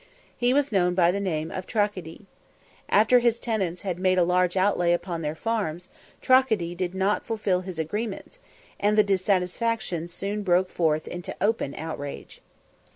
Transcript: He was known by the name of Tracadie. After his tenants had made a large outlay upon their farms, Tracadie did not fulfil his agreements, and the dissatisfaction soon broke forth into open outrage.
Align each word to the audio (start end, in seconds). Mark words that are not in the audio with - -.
He 0.35 0.51
was 0.51 0.71
known 0.71 0.95
by 0.95 1.11
the 1.11 1.19
name 1.19 1.51
of 1.51 1.67
Tracadie. 1.67 2.25
After 2.89 3.19
his 3.19 3.39
tenants 3.39 3.83
had 3.83 3.99
made 3.99 4.17
a 4.17 4.23
large 4.23 4.57
outlay 4.57 4.93
upon 4.93 5.21
their 5.21 5.35
farms, 5.35 5.89
Tracadie 6.23 6.73
did 6.73 6.95
not 6.95 7.23
fulfil 7.23 7.61
his 7.61 7.77
agreements, 7.77 8.39
and 8.79 8.97
the 8.97 9.03
dissatisfaction 9.03 10.07
soon 10.07 10.41
broke 10.41 10.71
forth 10.71 11.07
into 11.07 11.35
open 11.39 11.75
outrage. 11.75 12.41